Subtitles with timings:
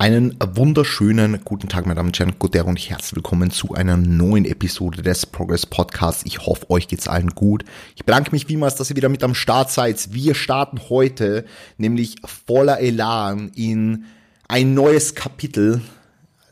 [0.00, 4.44] Einen wunderschönen guten Tag, meine Damen und Herren, Guten und herzlich willkommen zu einer neuen
[4.44, 6.22] Episode des Progress Podcasts.
[6.24, 7.64] Ich hoffe, euch geht's allen gut.
[7.96, 10.12] Ich bedanke mich vielmals, dass ihr wieder mit am Start seid.
[10.12, 11.44] Wir starten heute
[11.78, 14.04] nämlich voller Elan in
[14.46, 15.82] ein neues Kapitel.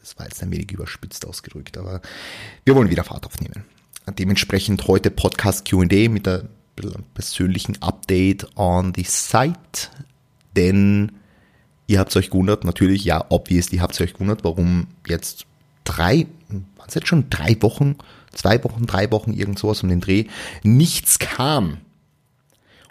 [0.01, 2.01] Das war jetzt ein wenig überspitzt ausgedrückt, aber
[2.65, 3.65] wir wollen wieder Fahrt aufnehmen.
[4.19, 6.49] Dementsprechend heute Podcast Q&A mit einem
[7.15, 9.89] persönlichen Update on the site,
[10.57, 11.13] denn
[11.87, 15.47] Ihr habt euch gewundert, natürlich, ja, obviously habt ihr euch gewundert, warum jetzt
[15.85, 17.97] drei, waren es jetzt schon drei Wochen,
[18.33, 20.25] zwei Wochen, drei Wochen, irgend sowas um den Dreh,
[20.63, 21.79] nichts kam.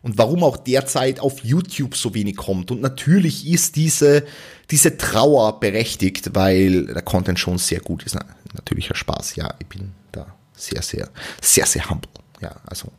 [0.01, 2.69] Und warum auch derzeit auf YouTube so wenig kommt.
[2.69, 4.23] Und natürlich ist diese,
[4.69, 8.13] diese Trauer berechtigt, weil der Content schon sehr gut ist.
[8.13, 11.09] Na, natürlicher Spaß, ja, ich bin da sehr, sehr,
[11.41, 12.11] sehr, sehr humble.
[12.39, 12.91] Ja, also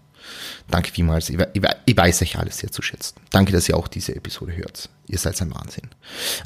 [0.71, 1.30] Danke vielmals.
[1.30, 3.16] Ich, ich, ich, weiß euch alles sehr zu schätzen.
[3.30, 4.89] Danke, dass ihr auch diese Episode hört.
[5.07, 5.89] Ihr seid ein Wahnsinn.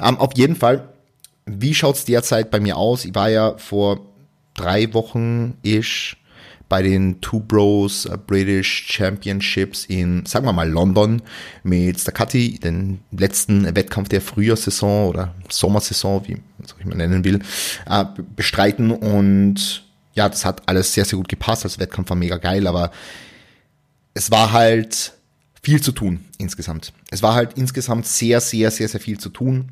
[0.01, 0.89] Ähm, auf jeden Fall,
[1.45, 3.05] wie schaut's derzeit bei mir aus?
[3.05, 4.01] Ich war ja vor
[4.53, 6.17] drei Wochen ish
[6.71, 11.21] bei den Two Bros uh, British Championships in, sagen wir mal, London
[11.63, 16.37] mit Stacati, den letzten Wettkampf der Frühjahrsaison oder Sommersaison, wie
[16.79, 17.39] ich mal nennen will,
[17.89, 18.05] äh,
[18.37, 21.65] bestreiten und ja, das hat alles sehr, sehr gut gepasst.
[21.65, 22.91] Das Wettkampf war mega geil, aber
[24.13, 25.13] es war halt
[25.61, 26.93] viel zu tun insgesamt.
[27.11, 29.71] Es war halt insgesamt sehr, sehr, sehr, sehr viel zu tun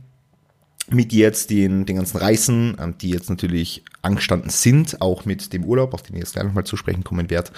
[0.92, 5.94] mit jetzt den, den ganzen Reisen, die jetzt natürlich angestanden sind, auch mit dem Urlaub,
[5.94, 7.52] auf den ich jetzt gleich nochmal zu sprechen kommen werde,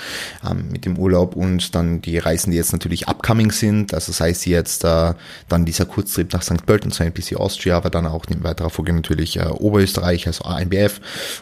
[0.49, 4.31] ähm, mit dem Urlaub und dann die Reisen, die jetzt natürlich upcoming sind, also sei
[4.31, 5.13] es jetzt äh,
[5.47, 6.65] dann dieser Kurztrip nach St.
[6.65, 10.99] Pölten zu NPC Austria, aber dann auch in weiterer Folge natürlich äh, Oberösterreich, also ANBF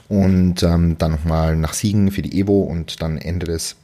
[0.10, 3.78] und ähm, dann nochmal nach Siegen für die Evo und dann Ende des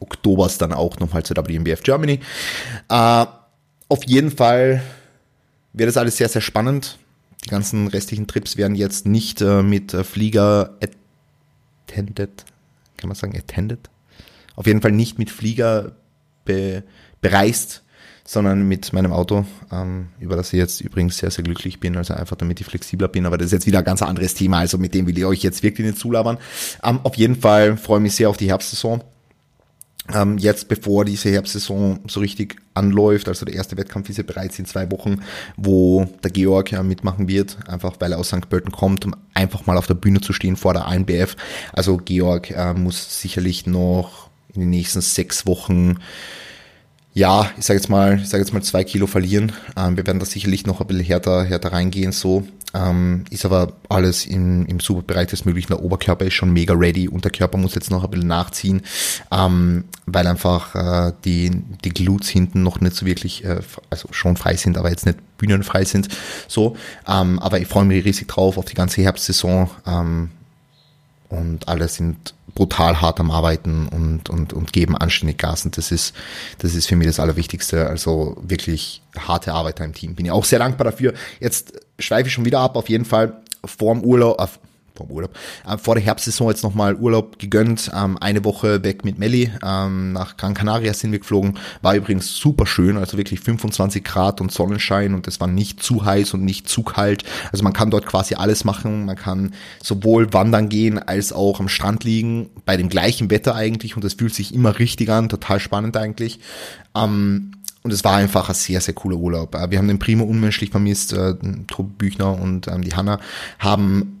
[0.00, 2.20] Oktobers dann auch nochmal zur WMBF Germany.
[2.88, 3.26] Äh,
[3.88, 4.82] auf jeden Fall
[5.72, 6.98] wird das alles sehr, sehr spannend.
[7.44, 10.76] Die ganzen restlichen Trips werden jetzt nicht äh, mit äh, Flieger
[11.88, 12.44] attended,
[12.96, 13.88] kann man sagen, attended?
[14.56, 15.92] Auf jeden Fall nicht mit Flieger
[16.44, 16.82] be
[17.20, 17.82] bereist,
[18.24, 22.14] sondern mit meinem Auto, ähm, über das ich jetzt übrigens sehr, sehr glücklich bin, also
[22.14, 24.78] einfach damit ich flexibler bin, aber das ist jetzt wieder ein ganz anderes Thema, also
[24.78, 26.38] mit dem will ich euch jetzt wirklich nicht zulabern.
[26.84, 29.02] Ähm, auf jeden Fall freue ich mich sehr auf die Herbstsaison
[30.14, 34.58] ähm, jetzt, bevor diese Herbstsaison so richtig anläuft, also der erste Wettkampf ist ja bereits
[34.58, 35.20] in zwei Wochen,
[35.56, 38.48] wo der Georg ja mitmachen wird, einfach weil er aus St.
[38.48, 41.36] Pölten kommt, um einfach mal auf der Bühne zu stehen vor der ANBF.
[41.72, 45.98] Also Georg äh, muss sicherlich noch in den nächsten sechs Wochen
[47.18, 49.50] ja, ich sage jetzt mal, ich sage jetzt mal zwei Kilo verlieren.
[49.76, 52.46] Ähm, wir werden da sicherlich noch ein bisschen härter, härter reingehen, so.
[52.74, 55.68] Ähm, ist aber alles im, im super Bereich des Möglichen.
[55.68, 57.08] Der Oberkörper ist schon mega ready.
[57.08, 58.82] Unterkörper muss jetzt noch ein bisschen nachziehen,
[59.32, 61.50] ähm, weil einfach äh, die,
[61.84, 65.18] die Glutes hinten noch nicht so wirklich, äh, also schon frei sind, aber jetzt nicht
[65.38, 66.08] bühnenfrei sind.
[66.46, 66.76] So,
[67.08, 69.70] ähm, aber ich freue mich riesig drauf auf die ganze Herbstsaison.
[69.86, 70.30] Ähm,
[71.28, 75.64] und alle sind brutal hart am Arbeiten und, und, und geben anständig Gas.
[75.64, 76.14] Und das ist,
[76.58, 77.86] das ist für mich das Allerwichtigste.
[77.86, 80.14] Also wirklich harte Arbeiter im Team.
[80.14, 81.14] Bin ich auch sehr dankbar dafür.
[81.38, 84.40] Jetzt schweife ich schon wieder ab, auf jeden Fall vorm Urlaub,
[84.98, 85.34] vom Urlaub,
[85.66, 90.12] äh, vor der Herbstsaison jetzt nochmal Urlaub gegönnt, ähm, eine Woche weg mit Melli, ähm,
[90.12, 94.52] nach Gran Canaria sind wir geflogen, war übrigens super schön, also wirklich 25 Grad und
[94.52, 98.06] Sonnenschein und es war nicht zu heiß und nicht zu kalt, also man kann dort
[98.06, 102.88] quasi alles machen, man kann sowohl wandern gehen als auch am Strand liegen, bei dem
[102.88, 106.40] gleichen Wetter eigentlich und es fühlt sich immer richtig an, total spannend eigentlich.
[106.94, 109.54] Ähm, und es war einfach ein sehr, sehr cooler Urlaub.
[109.54, 111.34] Äh, wir haben den Primo unmenschlich vermisst, äh,
[111.68, 113.18] Tobi Büchner und ähm, die Hanna
[113.58, 114.17] haben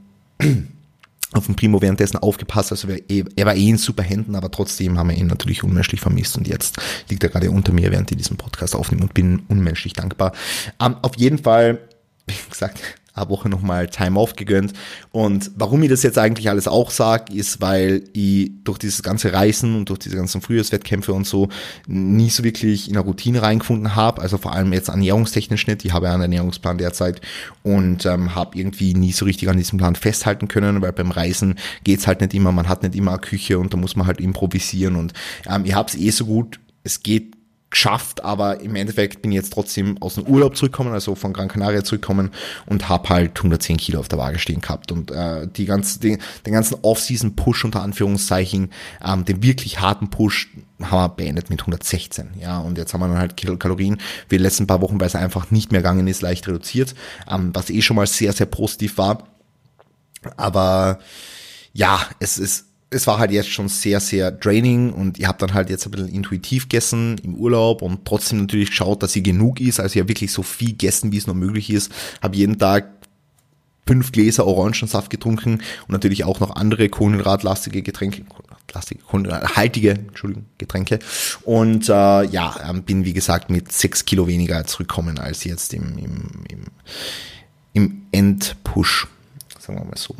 [1.32, 2.72] auf den Primo währenddessen aufgepasst.
[2.72, 6.36] Also er war eh in super Händen, aber trotzdem haben wir ihn natürlich unmenschlich vermisst
[6.38, 6.78] und jetzt
[7.08, 10.32] liegt er gerade unter mir, während ich diesen Podcast aufnehme und bin unmenschlich dankbar.
[10.78, 11.80] Um, ähm, auf jeden Fall,
[12.26, 12.80] wie gesagt,
[13.20, 14.72] eine Woche nochmal Time Off gegönnt.
[15.10, 19.32] Und warum ich das jetzt eigentlich alles auch sage, ist, weil ich durch dieses ganze
[19.32, 21.48] Reisen und durch diese ganzen Frühjahrswettkämpfe und so
[21.86, 24.22] nie so wirklich in eine Routine reingefunden habe.
[24.22, 25.84] Also vor allem jetzt ernährungstechnisch nicht.
[25.84, 27.20] Ich habe ja einen Ernährungsplan derzeit
[27.62, 31.56] und ähm, habe irgendwie nie so richtig an diesem Plan festhalten können, weil beim Reisen
[31.84, 34.20] geht's halt nicht immer, man hat nicht immer eine Küche und da muss man halt
[34.20, 34.96] improvisieren.
[34.96, 35.12] Und
[35.48, 37.37] ähm, ich habe es eh so gut, es geht
[37.70, 41.48] geschafft, aber im Endeffekt bin ich jetzt trotzdem aus dem Urlaub zurückgekommen, also von Gran
[41.48, 42.30] Canaria zurückgekommen
[42.66, 44.90] und habe halt 110 Kilo auf der Waage stehen gehabt.
[44.90, 48.70] Und äh, die ganze, den, den ganzen Off-Season-Push unter Anführungszeichen,
[49.04, 50.48] ähm, den wirklich harten Push
[50.80, 53.98] haben wir beendet mit 116, ja, und jetzt haben wir dann halt Kalorien
[54.28, 56.94] wie die letzten paar Wochen, weil es einfach nicht mehr gegangen ist, leicht reduziert,
[57.28, 59.24] ähm, was eh schon mal sehr, sehr positiv war,
[60.36, 61.00] aber
[61.72, 65.52] ja, es ist es war halt jetzt schon sehr, sehr draining und ihr habt dann
[65.52, 69.60] halt jetzt ein bisschen intuitiv gegessen im Urlaub und trotzdem natürlich geschaut, dass ihr genug
[69.60, 71.92] ist, also ja wirklich so viel gegessen, wie es noch möglich ist.
[72.22, 72.88] Hab jeden Tag
[73.86, 80.98] fünf Gläser Orangensaft getrunken und natürlich auch noch andere kohlenhydratlastige Getränke, kohlenhydratlastige, kohlenhydrathaltige, Entschuldigung, Getränke.
[81.42, 85.98] Und äh, ja, ähm, bin wie gesagt mit sechs Kilo weniger zurückkommen als jetzt im,
[85.98, 86.64] im, im,
[87.72, 89.06] im Endpush,
[89.58, 90.14] sagen wir mal so.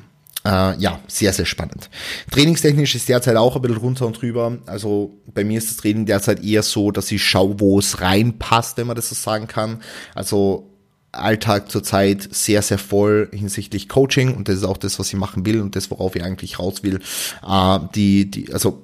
[0.49, 1.91] Äh, ja, sehr, sehr spannend.
[2.31, 4.56] Trainingstechnisch ist derzeit auch ein bisschen runter und drüber.
[4.65, 8.79] Also bei mir ist das Training derzeit eher so, dass ich schaue, wo es reinpasst,
[8.79, 9.83] wenn man das so sagen kann.
[10.15, 10.71] Also
[11.12, 15.45] Alltag zurzeit sehr, sehr voll hinsichtlich Coaching und das ist auch das, was ich machen
[15.45, 17.00] will und das, worauf ich eigentlich raus will.
[17.47, 18.83] Äh, die, die, also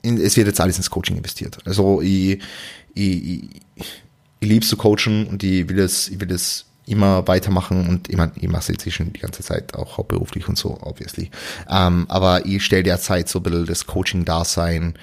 [0.00, 1.58] in, es wird jetzt alles ins Coaching investiert.
[1.66, 2.40] Also ich,
[2.94, 3.44] ich, ich,
[4.40, 8.16] ich liebe zu coachen und ich will es, ich will es immer weitermachen und ich,
[8.16, 11.30] mein, ich mache es schon die ganze Zeit auch hauptberuflich und so, obviously.
[11.68, 14.94] Ähm, aber ich stelle derzeit so ein bisschen das Coaching-Dasein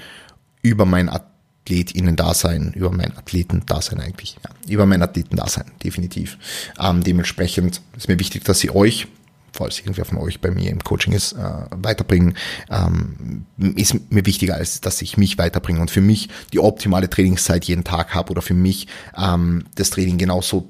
[0.62, 6.38] über mein AthletInnen-Dasein, über mein Athleten-Dasein eigentlich, ja, über mein Athleten-Dasein, definitiv.
[6.80, 9.08] Ähm, dementsprechend ist mir wichtig, dass sie euch
[9.52, 11.38] falls irgendwer von euch bei mir im Coaching ist, äh,
[11.72, 12.36] weiterbringen,
[12.70, 17.66] ähm, ist mir wichtiger, als dass ich mich weiterbringe und für mich die optimale Trainingszeit
[17.66, 18.88] jeden Tag habe oder für mich
[19.18, 20.70] ähm, das Training genauso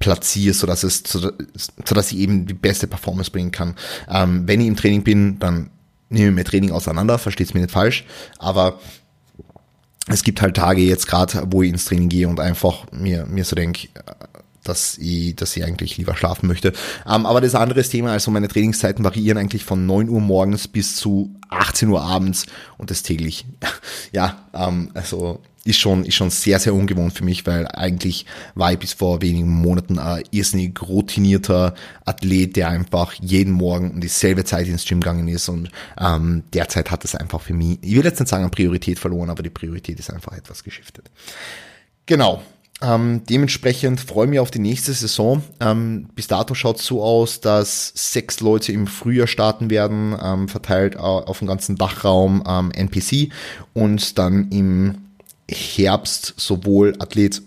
[0.00, 3.76] platziere, so dass es, so, so dass ich eben die beste Performance bringen kann.
[4.08, 5.70] Ähm, wenn ich im Training bin, dann
[6.08, 8.04] nehme ich mir Training auseinander, versteht's mir nicht falsch,
[8.38, 8.80] aber
[10.08, 13.44] es gibt halt Tage jetzt gerade, wo ich ins Training gehe und einfach mir, mir
[13.44, 13.88] so denke,
[14.64, 16.72] dass ich, dass ich eigentlich lieber schlafen möchte.
[17.06, 18.12] Ähm, aber das anderes Thema.
[18.12, 22.46] Also meine Trainingszeiten variieren eigentlich von 9 Uhr morgens bis zu 18 Uhr abends
[22.78, 23.46] und das täglich.
[24.12, 28.72] ja, ähm, also ist schon, ist schon sehr, sehr ungewohnt für mich, weil eigentlich war
[28.72, 31.74] ich bis vor wenigen Monaten ein irrsinnig routinierter
[32.04, 36.90] Athlet, der einfach jeden Morgen um dieselbe Zeit ins Gym gegangen ist und ähm, derzeit
[36.90, 39.50] hat es einfach für mich, ich will jetzt nicht sagen, an Priorität verloren, aber die
[39.50, 41.10] Priorität ist einfach etwas geschiftet.
[42.06, 42.42] Genau.
[42.82, 45.42] Ähm, dementsprechend freue ich mich auf die nächste Saison.
[45.60, 50.48] Ähm, bis dato schaut es so aus, dass sechs Leute im Frühjahr starten werden, ähm,
[50.48, 53.32] verteilt auf dem ganzen Dachraum ähm, NPC
[53.74, 55.09] und dann im
[55.50, 57.42] Herbst sowohl Athlet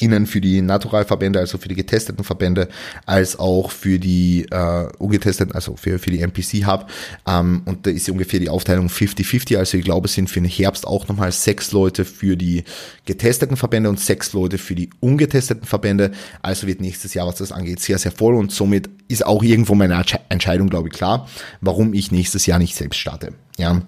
[0.00, 2.68] innen für die Naturalverbände, also für die getesteten Verbände,
[3.04, 6.88] als auch für die äh, ungetesteten, also für, für die NPC Hub.
[7.26, 9.58] Ähm, und da ist ungefähr die Aufteilung 50-50.
[9.58, 12.64] Also ich glaube, es sind für den Herbst auch nochmal sechs Leute für die
[13.04, 16.12] getesteten Verbände und sechs Leute für die ungetesteten Verbände.
[16.40, 18.34] Also wird nächstes Jahr, was das angeht, sehr, sehr voll.
[18.34, 21.28] Und somit ist auch irgendwo meine Entscheidung, glaube ich, klar,
[21.60, 23.34] warum ich nächstes Jahr nicht selbst starte.
[23.58, 23.82] Ja.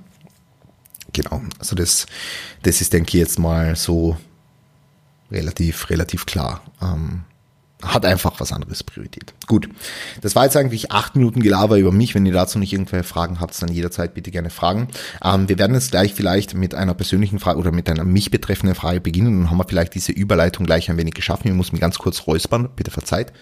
[1.15, 2.07] Genau, also das,
[2.63, 4.19] das ist, denke ich, jetzt mal so
[5.31, 6.63] relativ, relativ klar.
[6.83, 7.23] Ähm,
[7.83, 9.35] hat einfach was anderes Priorität.
[9.47, 9.69] Gut,
[10.23, 12.15] das war jetzt eigentlich acht Minuten Gelaber über mich.
[12.15, 14.89] Wenn ihr dazu nicht irgendwelche Fragen habt, dann jederzeit bitte gerne fragen.
[15.23, 18.75] Ähm, wir werden jetzt gleich vielleicht mit einer persönlichen Frage oder mit einer mich betreffenden
[18.75, 19.43] Frage beginnen.
[19.43, 21.49] Dann haben wir vielleicht diese Überleitung gleich ein wenig geschaffen.
[21.49, 22.71] Ich muss mich ganz kurz räuspern.
[22.75, 23.33] Bitte verzeiht.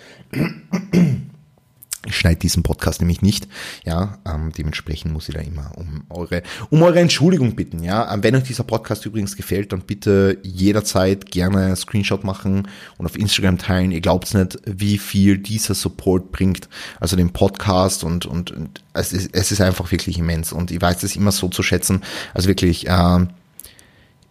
[2.05, 3.47] Ich schneide diesen Podcast nämlich nicht,
[3.85, 8.13] ja, ähm, dementsprechend muss ich da immer um eure, um eure Entschuldigung bitten, ja.
[8.13, 12.67] Ähm, wenn euch dieser Podcast übrigens gefällt, dann bitte jederzeit gerne Screenshot machen
[12.99, 13.93] und auf Instagram teilen.
[13.93, 16.69] Ihr glaubt's nicht, wie viel dieser Support bringt,
[16.99, 20.81] also den Podcast und, und, und es, ist, es ist einfach wirklich immens und ich
[20.81, 22.03] weiß es immer so zu schätzen,
[22.35, 23.29] also wirklich, ähm,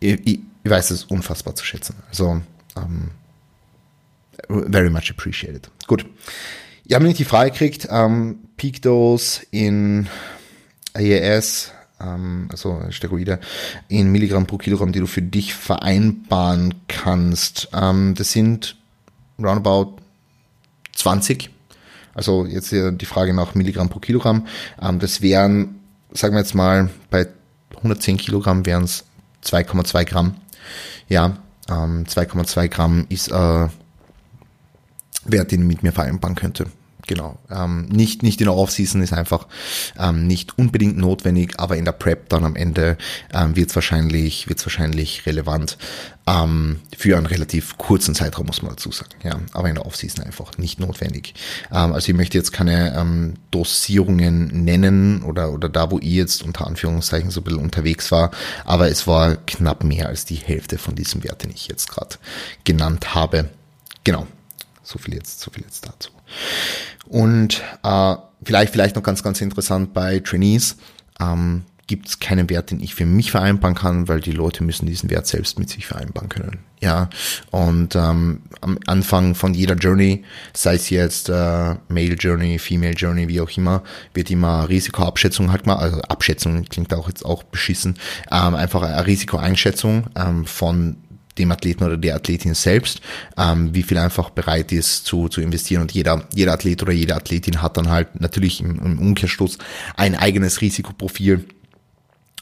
[0.01, 0.39] ich, ich
[0.69, 2.41] weiß es unfassbar zu schätzen, also,
[2.75, 3.11] ähm,
[4.71, 5.69] very much appreciated.
[5.87, 6.05] Gut.
[6.83, 10.07] Ich habe nicht die Frage gekriegt, ähm, Peak Dose in
[10.93, 13.39] AES, ähm, also Steroide,
[13.87, 17.69] in Milligramm pro Kilogramm, die du für dich vereinbaren kannst.
[17.73, 18.75] Ähm, das sind
[19.39, 19.97] roundabout
[20.95, 21.49] 20.
[22.13, 24.47] Also jetzt die Frage nach Milligramm pro Kilogramm.
[24.81, 25.79] Ähm, das wären,
[26.11, 27.27] sagen wir jetzt mal, bei
[27.77, 29.05] 110 Kilogramm wären es
[29.45, 30.35] 2,2 Gramm.
[31.07, 31.37] Ja,
[31.69, 33.67] ähm, 2,2 Gramm ist äh,
[35.25, 36.67] Wert, den mit mir vereinbaren könnte.
[37.07, 37.37] Genau.
[37.49, 39.47] Ähm, nicht, nicht in der Offseason ist einfach
[39.99, 42.97] ähm, nicht unbedingt notwendig, aber in der Prep dann am Ende
[43.33, 45.77] ähm, wird es wahrscheinlich, wird's wahrscheinlich relevant
[46.27, 49.11] ähm, für einen relativ kurzen Zeitraum, muss man dazu sagen.
[49.23, 51.33] Ja, aber in der Offseason einfach nicht notwendig.
[51.71, 56.43] Ähm, also ich möchte jetzt keine ähm, Dosierungen nennen oder, oder da, wo ich jetzt
[56.43, 58.31] unter Anführungszeichen so ein bisschen unterwegs war,
[58.63, 62.15] aber es war knapp mehr als die Hälfte von diesem Wert, den ich jetzt gerade
[62.63, 63.49] genannt habe.
[64.03, 64.27] Genau.
[64.91, 66.11] So viel jetzt, so viel jetzt dazu.
[67.07, 70.75] Und äh, vielleicht, vielleicht noch ganz, ganz interessant bei Trainees,
[71.19, 74.85] ähm, gibt es keinen Wert, den ich für mich vereinbaren kann, weil die Leute müssen
[74.85, 76.59] diesen Wert selbst mit sich vereinbaren können.
[76.79, 77.09] Ja,
[77.51, 83.27] und ähm, am Anfang von jeder Journey, sei es jetzt äh, Male Journey, Female Journey,
[83.27, 83.83] wie auch immer,
[84.13, 87.97] wird immer Risikoabschätzung halt mal, also Abschätzung klingt auch jetzt auch beschissen,
[88.31, 90.95] ähm, einfach eine Risikoeinschätzung ähm, von
[91.41, 93.01] dem Athleten oder der Athletin selbst,
[93.37, 95.81] ähm, wie viel einfach bereit ist zu, zu investieren.
[95.81, 99.57] Und jeder, jeder Athlet oder jede Athletin hat dann halt natürlich im, im Umkehrschluss
[99.95, 101.45] ein eigenes Risikoprofil.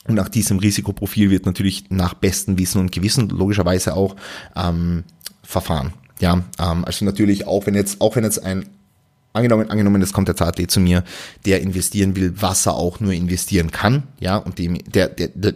[0.07, 4.15] Und nach diesem Risikoprofil wird natürlich nach bestem Wissen und Gewissen logischerweise auch
[4.55, 5.03] ähm,
[5.43, 5.93] verfahren.
[6.19, 8.65] Ja, ähm, also natürlich auch wenn jetzt, auch wenn jetzt ein
[9.33, 11.03] angenommen, angenommen, es kommt der Athlet zu mir,
[11.45, 15.53] der investieren will, was er auch nur investieren kann, ja, und dem, der, der, der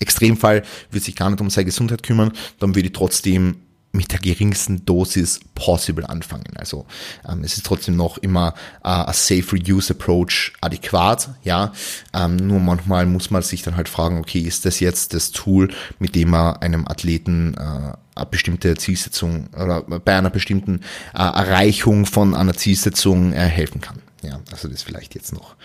[0.00, 3.56] Extremfall wird sich gar nicht um seine Gesundheit kümmern, dann würde ich trotzdem
[3.92, 6.56] mit der geringsten Dosis possible anfangen.
[6.56, 6.86] Also
[7.28, 8.54] ähm, es ist trotzdem noch immer
[8.84, 11.72] äh, a safe use approach adäquat, ja.
[12.14, 15.70] Ähm, nur manchmal muss man sich dann halt fragen, okay, ist das jetzt das Tool,
[15.98, 22.06] mit dem man einem Athleten äh, eine bestimmte Zielsetzung oder bei einer bestimmten äh, Erreichung
[22.06, 24.02] von einer Zielsetzung äh, helfen kann.
[24.22, 25.56] Ja, also das vielleicht jetzt noch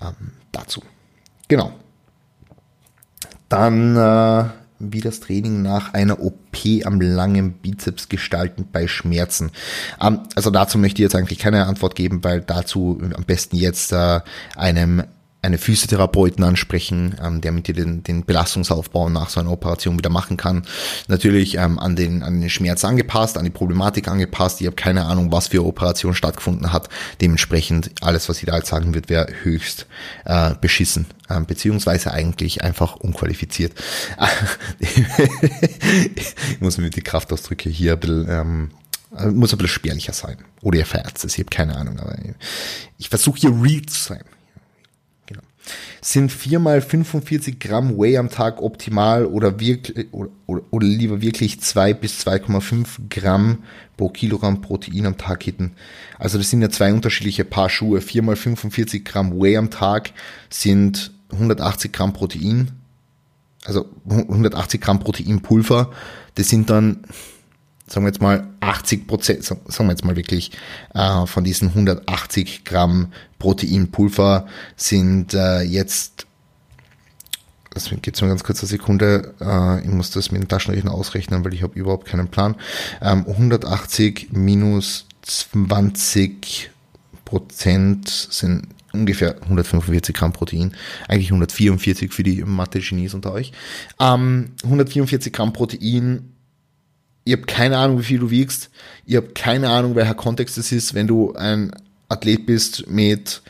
[0.00, 0.82] ähm, dazu.
[1.48, 1.72] Genau.
[3.48, 4.44] Dann äh,
[4.78, 9.50] wie das Training nach einer OP am langen Bizeps gestalten bei Schmerzen.
[10.00, 13.92] Ähm, also dazu möchte ich jetzt eigentlich keine Antwort geben, weil dazu am besten jetzt
[13.92, 14.20] äh,
[14.56, 15.04] einem
[15.40, 20.10] eine Physiotherapeuten ansprechen, ähm, der mit dir den, den Belastungsaufbau nach so einer Operation wieder
[20.10, 20.66] machen kann.
[21.06, 24.60] Natürlich ähm, an, den, an den Schmerz angepasst, an die Problematik angepasst.
[24.60, 26.88] Ich habe keine Ahnung, was für Operation stattgefunden hat.
[27.20, 29.86] Dementsprechend alles, was ich da jetzt sagen wird, wäre höchst
[30.24, 33.74] äh, beschissen, ähm, beziehungsweise eigentlich einfach unqualifiziert.
[34.80, 38.70] ich muss mit die Kraftausdrücke hier ein bisschen ähm,
[39.16, 40.38] äh, muss ein bisschen spärlicher sein.
[40.62, 42.16] Oder ihr verätzt es, ich habe keine Ahnung, aber
[42.98, 44.24] ich versuche hier real zu sein
[46.00, 50.30] sind 4 mal 45 Gramm Whey am Tag optimal oder, wirklich, oder,
[50.70, 53.64] oder, lieber wirklich 2 bis 2,5 Gramm
[53.96, 55.72] pro Kilogramm Protein am Tag hitten.
[56.18, 58.00] Also das sind ja zwei unterschiedliche Paar Schuhe.
[58.00, 60.12] 4 mal 45 Gramm Whey am Tag
[60.50, 62.72] sind 180 Gramm Protein.
[63.64, 65.90] Also 180 Gramm Proteinpulver.
[66.36, 67.04] Das sind dann
[67.88, 70.52] sagen wir jetzt mal 80 Prozent, sagen wir jetzt mal wirklich,
[70.94, 76.26] äh, von diesen 180 Gramm Proteinpulver sind äh, jetzt,
[77.70, 81.44] das gibt mir ganz kurz eine Sekunde, äh, ich muss das mit den Taschenrechner ausrechnen,
[81.44, 82.56] weil ich habe überhaupt keinen Plan.
[83.00, 86.70] Ähm, 180 minus 20
[87.24, 90.72] Prozent sind ungefähr 145 Gramm Protein,
[91.08, 93.52] eigentlich 144 für die Mathe-Genies unter euch.
[94.00, 96.32] Ähm, 144 Gramm Protein
[97.28, 98.70] ihr habt keine Ahnung, wie viel du wiegst,
[99.04, 101.72] ihr habt keine Ahnung, welcher Kontext es ist, wenn du ein
[102.08, 103.42] Athlet bist mit,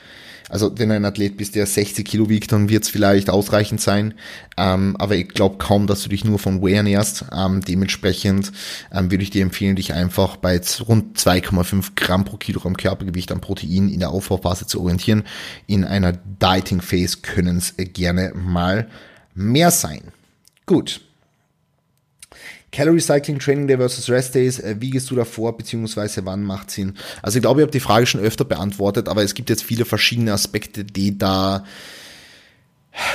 [0.49, 3.81] also wenn du ein Athlet bist, der 60 Kilo wiegt, dann wird es vielleicht ausreichend
[3.81, 4.15] sein,
[4.57, 7.27] ähm, aber ich glaube kaum, dass du dich nur von Whey ernährst.
[7.33, 8.51] Ähm, dementsprechend
[8.93, 13.41] ähm, würde ich dir empfehlen, dich einfach bei rund 2,5 Gramm pro Kilogramm Körpergewicht an
[13.41, 15.23] Protein in der Aufbauphase zu orientieren.
[15.69, 18.89] In einer Dieting Phase können es gerne mal
[19.37, 20.01] mehr sein.
[20.67, 21.08] Gut.
[22.71, 26.71] Calorie Cycling Training Day versus Rest Days, äh, wie gehst du davor, beziehungsweise wann macht
[26.71, 26.95] Sinn?
[27.23, 29.85] Also ich glaube, ich habe die Frage schon öfter beantwortet, aber es gibt jetzt viele
[29.85, 31.65] verschiedene Aspekte, die da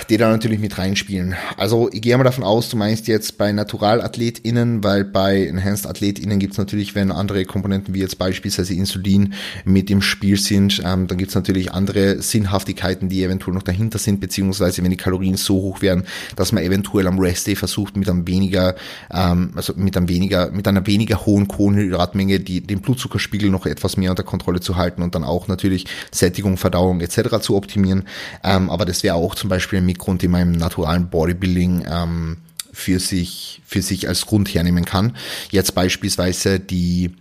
[0.09, 1.35] die da natürlich mit reinspielen.
[1.57, 6.39] Also ich gehe mal davon aus, du meinst jetzt bei NaturalathletInnen, weil bei Enhanced AthletInnen
[6.39, 9.33] gibt es natürlich, wenn andere Komponenten wie jetzt beispielsweise Insulin
[9.65, 13.99] mit im Spiel sind, ähm, dann gibt es natürlich andere Sinnhaftigkeiten, die eventuell noch dahinter
[13.99, 16.03] sind, beziehungsweise wenn die Kalorien so hoch werden,
[16.35, 18.75] dass man eventuell am Rest Day versucht, mit einem weniger,
[19.11, 23.97] ähm, also mit einem weniger, mit einer weniger hohen Kohlenhydratmenge die, den Blutzuckerspiegel noch etwas
[23.97, 27.39] mehr unter Kontrolle zu halten und dann auch natürlich Sättigung, Verdauung etc.
[27.41, 28.03] zu optimieren.
[28.43, 31.85] Ähm, aber das wäre auch zum Beispiel Beispiel ein Mikro, den man im naturalen Bodybuilding
[31.89, 32.37] ähm,
[32.71, 35.15] für sich für sich als Grund hernehmen kann.
[35.51, 37.11] Jetzt beispielsweise die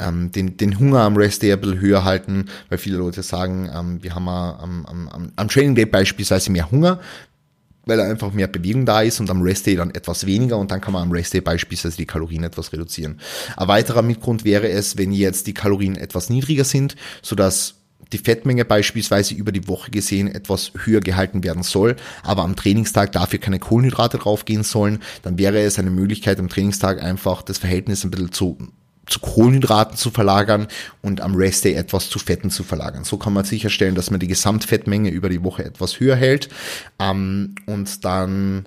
[0.00, 3.70] ähm, den, den Hunger am Rest Day ein bisschen höher halten, weil viele Leute sagen,
[3.72, 7.00] ähm, wir haben am, am, am Training Day beispielsweise mehr Hunger,
[7.84, 10.80] weil einfach mehr Bewegung da ist und am Rest Day dann etwas weniger und dann
[10.80, 13.20] kann man am Rest Day beispielsweise die Kalorien etwas reduzieren.
[13.56, 17.79] Ein weiterer Mitgrund wäre es, wenn jetzt die Kalorien etwas niedriger sind, sodass
[18.12, 23.12] die Fettmenge beispielsweise über die Woche gesehen etwas höher gehalten werden soll, aber am Trainingstag
[23.12, 28.04] dafür keine Kohlenhydrate draufgehen sollen, dann wäre es eine Möglichkeit am Trainingstag einfach das Verhältnis
[28.04, 28.58] ein bisschen zu
[29.06, 30.68] zu Kohlenhydraten zu verlagern
[31.02, 33.02] und am Restday etwas zu Fetten zu verlagern.
[33.02, 36.48] So kann man sicherstellen, dass man die Gesamtfettmenge über die Woche etwas höher hält
[37.00, 38.66] ähm, und dann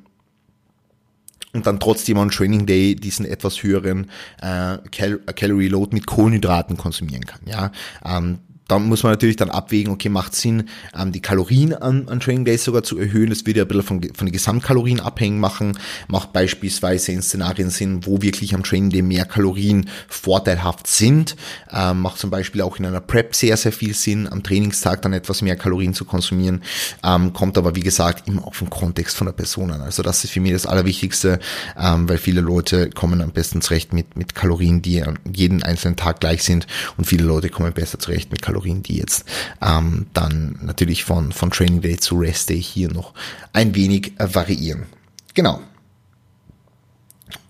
[1.54, 4.10] und dann trotzdem am Training Day diesen etwas höheren
[4.42, 7.42] äh, Cal Calorie Load mit Kohlenhydraten konsumieren kann.
[7.46, 7.72] Ja,
[8.04, 12.20] ähm, da muss man natürlich dann abwägen, okay, macht Sinn, ähm, die Kalorien an, an
[12.20, 13.30] Training Days sogar zu erhöhen.
[13.30, 15.78] Das würde ja ein bisschen von, von den Gesamtkalorien abhängen machen.
[16.08, 21.36] Macht beispielsweise in Szenarien Sinn, wo wirklich am Training Day mehr Kalorien vorteilhaft sind.
[21.72, 25.14] Ähm, macht zum Beispiel auch in einer Prep sehr, sehr viel Sinn, am Trainingstag dann
[25.14, 26.64] etwas mehr Kalorien zu konsumieren.
[27.04, 29.82] Ähm, kommt aber, wie gesagt, immer auf den Kontext von der Person an.
[29.82, 31.40] Also das ist für mich das Allerwichtigste,
[31.78, 35.96] ähm, weil viele Leute kommen am besten zurecht mit, mit Kalorien, die an jeden einzelnen
[35.96, 36.66] Tag gleich sind
[36.98, 39.26] und viele Leute kommen besser zurecht mit Kalorien Kalorien, die jetzt
[39.62, 43.14] ähm, dann natürlich von, von Training Day zu Rest Day hier noch
[43.52, 44.86] ein wenig äh, variieren.
[45.34, 45.62] Genau.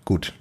[0.06, 0.34] Gut.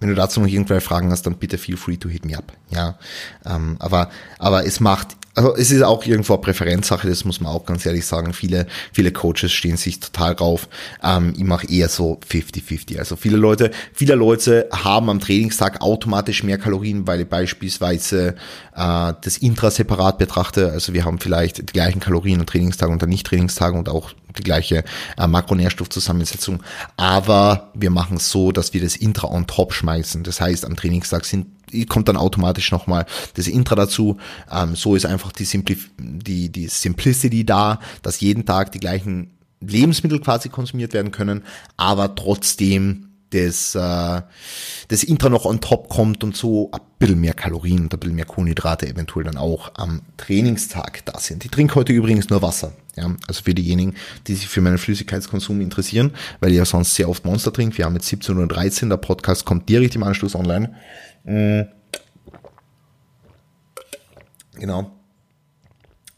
[0.00, 2.52] Wenn du dazu noch irgendwelche Fragen hast, dann bitte feel free to hit me up.
[2.70, 2.98] Ja,
[3.46, 7.52] ähm, aber aber es macht also es ist auch irgendwo eine Präferenzsache, das muss man
[7.52, 8.32] auch ganz ehrlich sagen.
[8.32, 10.68] Viele, viele Coaches stehen sich total drauf.
[11.02, 12.98] Ähm, ich mache eher so 50-50.
[12.98, 18.34] Also viele Leute, viele Leute haben am Trainingstag automatisch mehr Kalorien, weil beispielsweise
[18.74, 20.70] äh, das Intra separat betrachte.
[20.70, 24.42] Also wir haben vielleicht die gleichen Kalorien am Trainingstag und an Nicht-Trainingstagen und auch die
[24.42, 24.84] gleiche
[25.16, 26.62] äh, Makronährstoffzusammensetzung.
[26.96, 30.22] Aber wir machen es so, dass wir das Intra on top schmeißen.
[30.24, 31.46] Das heißt, am Trainingstag sind
[31.88, 34.18] kommt dann automatisch nochmal das Intra dazu.
[34.50, 39.30] Ähm, so ist einfach die, Simpli die, die Simplicity da, dass jeden Tag die gleichen
[39.60, 41.44] Lebensmittel quasi konsumiert werden können,
[41.76, 44.22] aber trotzdem das, äh,
[44.88, 48.16] das Intra noch on top kommt und so ein bisschen mehr Kalorien und ein bisschen
[48.16, 51.44] mehr Kohlenhydrate eventuell dann auch am Trainingstag da sind.
[51.44, 52.72] Ich trinke heute übrigens nur Wasser.
[52.96, 53.94] Ja, also für diejenigen,
[54.26, 57.78] die sich für meinen Flüssigkeitskonsum interessieren, weil ich ja sonst sehr oft Monster trinke.
[57.78, 60.74] Wir haben jetzt 17.13 Uhr, der Podcast kommt direkt im Anschluss online.
[61.24, 61.68] Mhm.
[64.54, 65.01] Genau.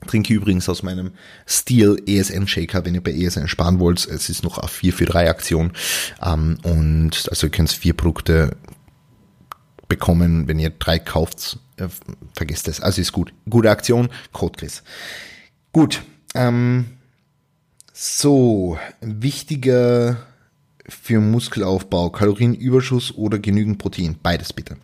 [0.06, 1.12] Trinke übrigens aus meinem
[1.46, 4.06] Steel ESN Shaker, wenn ihr bei ESN sparen wollt.
[4.06, 5.72] Es ist noch eine 4 für 3 Aktion.
[6.22, 8.56] Ähm, und also ihr könnt vier Produkte
[9.88, 11.58] bekommen, wenn ihr drei kauft.
[11.76, 11.88] Äh,
[12.34, 12.80] vergesst es.
[12.80, 13.32] Also ist gut.
[13.48, 14.08] Gute Aktion.
[14.32, 14.82] Code Chris.
[15.72, 16.02] Gut.
[16.34, 16.86] Ähm,
[17.92, 20.26] so, wichtiger
[20.88, 22.10] für Muskelaufbau?
[22.10, 24.16] Kalorienüberschuss oder genügend Protein?
[24.22, 24.76] Beides bitte.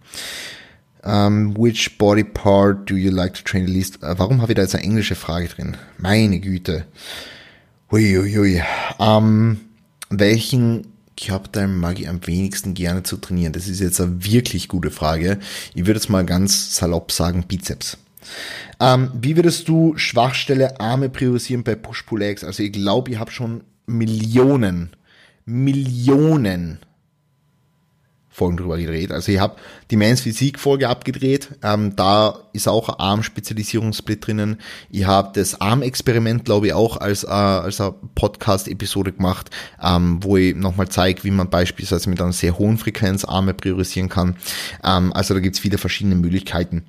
[1.03, 4.03] Um, ähm, which body part do you like to train the least?
[4.03, 5.77] Uh, warum habe ich da jetzt eine englische Frage drin?
[5.97, 6.85] Meine Güte.
[7.91, 8.63] Huiuiui.
[8.99, 9.61] Um, ähm,
[10.11, 13.53] welchen Körperteil mag ich am wenigsten gerne zu trainieren?
[13.53, 15.39] Das ist jetzt eine wirklich gute Frage.
[15.75, 17.97] Ich würde jetzt mal ganz salopp sagen Bizeps.
[18.79, 22.45] Um, ähm, wie würdest du Schwachstelle Arme priorisieren bei Push-Pull-Legs?
[22.45, 24.91] Also ich glaube, ich habe schon Millionen
[25.51, 26.79] Millionen
[28.33, 29.11] Folgen drüber gedreht.
[29.11, 29.57] Also ich habe
[29.91, 31.49] die Men's Physik Folge abgedreht.
[31.65, 34.59] Ähm, da ist auch ein Arm-Spezialisierungssplit drinnen.
[34.89, 37.83] Ich habe das Arm-Experiment, glaube ich, auch als, äh, als
[38.15, 39.51] Podcast-Episode gemacht,
[39.83, 44.09] ähm, wo ich nochmal zeige, wie man beispielsweise mit einer sehr hohen Frequenz Arme priorisieren
[44.09, 44.37] kann.
[44.85, 46.85] Ähm, also da gibt's viele verschiedene Möglichkeiten.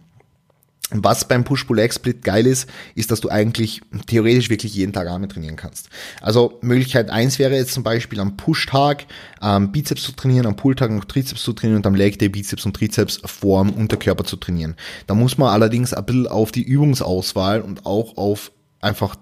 [0.93, 5.55] Was beim Push-Pull-Leg-Split geil ist, ist, dass du eigentlich theoretisch wirklich jeden Tag Arme trainieren
[5.55, 5.89] kannst.
[6.19, 9.05] Also Möglichkeit eins wäre jetzt zum Beispiel am Push-Tag
[9.41, 12.75] ähm, Bizeps zu trainieren, am Pull-Tag noch Trizeps zu trainieren und am Leg-Day Bizeps und
[12.75, 14.75] Trizeps vorm Unterkörper zu trainieren.
[15.07, 18.51] Da muss man allerdings ein bisschen auf die Übungsauswahl und auch auf
[18.81, 19.15] einfach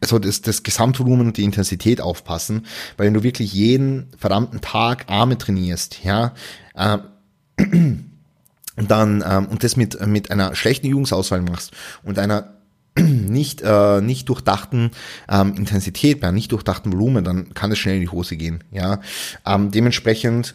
[0.00, 5.04] also das, das Gesamtvolumen und die Intensität aufpassen, weil wenn du wirklich jeden verdammten Tag
[5.08, 6.34] Arme trainierst, ja,
[6.74, 6.98] äh,
[8.86, 12.54] dann ähm, und das mit mit einer schlechten Übungsauswahl machst und einer
[12.98, 14.90] nicht äh, nicht durchdachten
[15.28, 18.64] ähm, Intensität, bei nicht durchdachten Volumen, dann kann es schnell in die Hose gehen.
[18.70, 19.00] Ja,
[19.46, 20.54] ähm, dementsprechend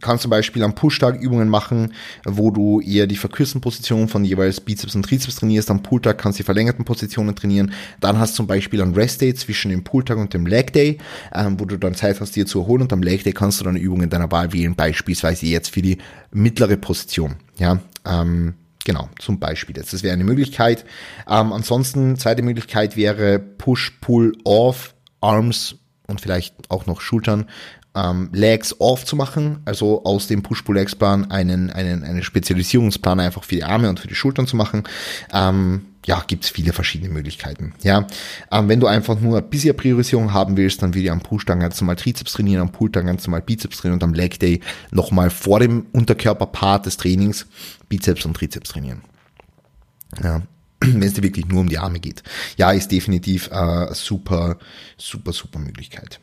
[0.00, 1.92] kannst zum Beispiel am Push-Tag Übungen machen,
[2.24, 5.70] wo du eher die verkürzten Positionen von jeweils Bizeps und Trizeps trainierst.
[5.70, 7.72] Am Pull-Tag kannst du die verlängerten Positionen trainieren.
[8.00, 10.98] Dann hast du zum Beispiel ein Rest-Day zwischen dem Pull-Tag und dem Leg-Day,
[11.34, 12.82] ähm, wo du dann Zeit hast, dir zu erholen.
[12.82, 15.98] Und am Leg-Day kannst du dann Übungen deiner Wahl wählen, beispielsweise jetzt für die
[16.32, 17.36] mittlere Position.
[17.58, 19.92] Ja, ähm, Genau, zum Beispiel jetzt.
[19.92, 20.84] Das wäre eine Möglichkeit.
[21.28, 25.76] Ähm, ansonsten, zweite Möglichkeit wäre Push, Pull, Off, Arms
[26.08, 27.46] und vielleicht auch noch Schultern
[27.94, 33.56] ähm, Legs off zu machen, also aus dem Push-Pull-Legs-Plan einen, einen, einen Spezialisierungsplan einfach für
[33.56, 34.84] die Arme und für die Schultern zu machen.
[35.32, 37.74] Ähm, ja, gibt's viele verschiedene Möglichkeiten.
[37.82, 38.06] Ja,
[38.50, 41.44] ähm, wenn du einfach nur ein bisschen Priorisierung haben willst, dann will ich am Push
[41.44, 44.38] dann ganz normal Trizeps trainieren, am Pull dann ganz normal Bizeps trainieren und am Leg
[44.40, 47.46] Day nochmal vor dem Unterkörperpart des Trainings
[47.88, 49.02] Bizeps und Trizeps trainieren.
[50.22, 50.42] Ja,
[50.80, 52.24] wenn es dir wirklich nur um die Arme geht.
[52.56, 54.58] Ja, ist definitiv äh, super,
[54.96, 56.20] super, super Möglichkeit.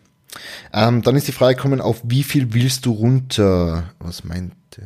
[0.74, 3.92] Ähm, dann ist die Frage gekommen, auf wie viel willst du runter?
[4.00, 4.82] Was meint äh,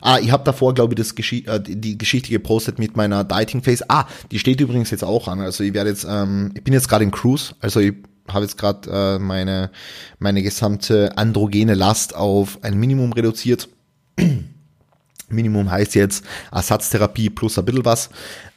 [0.00, 3.62] Ah, ich habe davor, glaube ich, das Geschi äh, die Geschichte gepostet mit meiner Dieting
[3.62, 3.84] Phase.
[3.88, 5.40] Ah, die steht übrigens jetzt auch an.
[5.40, 7.94] Also ich werde jetzt, ähm, ich bin jetzt gerade im Cruise, also ich
[8.28, 9.70] habe jetzt gerade äh, meine,
[10.18, 13.68] meine gesamte androgene Last auf ein Minimum reduziert
[15.28, 18.10] Minimum heißt jetzt Ersatztherapie plus ein bisschen was.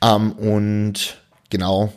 [0.04, 1.94] Ähm, und genau,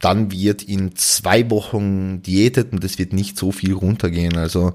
[0.00, 4.36] dann wird in zwei Wochen diätet und es wird nicht so viel runtergehen.
[4.36, 4.74] Also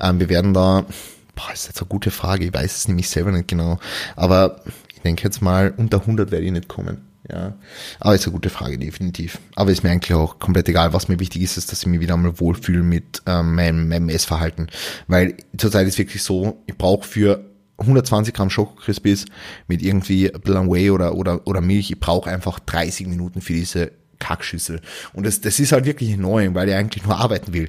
[0.00, 0.86] ähm, wir werden da,
[1.34, 3.78] boah, ist jetzt eine gute Frage, ich weiß es nämlich selber nicht genau,
[4.16, 4.62] aber
[4.94, 7.10] ich denke jetzt mal, unter 100 werde ich nicht kommen.
[7.30, 7.54] Ja,
[8.00, 9.38] aber ist eine gute Frage, definitiv.
[9.54, 10.92] Aber ist mir eigentlich auch komplett egal.
[10.92, 14.08] Was mir wichtig ist, ist, dass ich mich wieder einmal wohlfühle mit ähm, meinem, meinem
[14.08, 14.68] Essverhalten.
[15.06, 17.44] Weil zurzeit ist wirklich so, ich brauche für
[17.78, 19.26] 120 Gramm Schokokrispies
[19.68, 23.92] mit irgendwie ein Whey oder, oder, oder Milch, ich brauche einfach 30 Minuten für diese
[24.20, 24.80] Kackschüssel.
[25.12, 27.68] Und das, das ist halt wirklich annoying, weil ich eigentlich nur arbeiten will.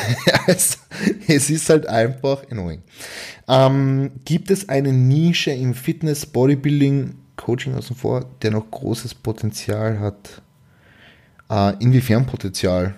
[0.46, 0.78] es,
[1.26, 2.82] es ist halt einfach annoying.
[3.48, 9.98] Ähm, gibt es eine Nische im Fitness, Bodybuilding, Coaching außen vor, der noch großes Potenzial
[10.00, 10.42] hat?
[11.48, 12.94] Äh, inwiefern Potenzial?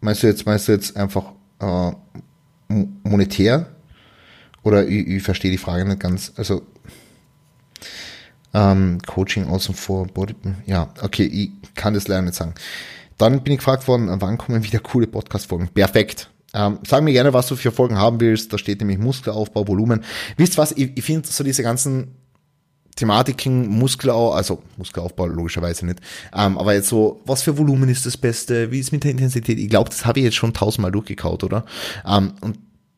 [0.00, 1.92] Meinst du jetzt, meinst du jetzt einfach äh,
[3.02, 3.66] monetär?
[4.62, 6.32] Oder ich, ich verstehe die Frage nicht ganz.
[6.36, 6.62] Also
[8.56, 12.54] ähm, Coaching außen vor, Body, ja, okay, ich kann das leider nicht sagen.
[13.18, 15.68] Dann bin ich gefragt worden, wann kommen wieder coole Podcast-Folgen?
[15.68, 16.30] Perfekt.
[16.54, 18.52] Ähm, sag mir gerne, was du für Folgen haben willst.
[18.52, 20.04] Da steht nämlich Muskelaufbau, Volumen.
[20.38, 22.14] Wisst was, ich, ich finde so diese ganzen
[22.96, 26.00] Thematiken, Muskelaufbau, also Muskelaufbau logischerweise nicht,
[26.34, 29.58] ähm, aber jetzt so, was für Volumen ist das Beste, wie ist mit der Intensität?
[29.58, 31.66] Ich glaube, das habe ich jetzt schon tausendmal durchgekaut, oder?
[32.06, 32.56] Ähm, und